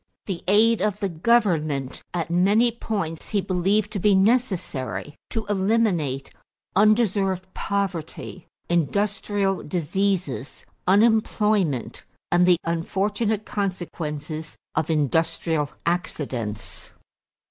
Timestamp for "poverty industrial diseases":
7.53-10.65